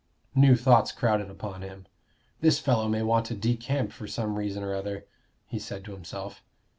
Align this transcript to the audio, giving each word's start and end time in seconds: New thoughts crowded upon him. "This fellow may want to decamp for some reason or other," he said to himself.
New 0.33 0.55
thoughts 0.55 0.91
crowded 0.91 1.29
upon 1.29 1.61
him. 1.61 1.85
"This 2.39 2.57
fellow 2.57 2.89
may 2.89 3.03
want 3.03 3.27
to 3.27 3.35
decamp 3.35 3.91
for 3.91 4.07
some 4.07 4.33
reason 4.35 4.63
or 4.63 4.73
other," 4.73 5.05
he 5.45 5.59
said 5.59 5.85
to 5.85 5.91
himself. 5.91 6.41